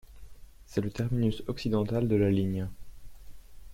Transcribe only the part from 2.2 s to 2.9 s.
ligne.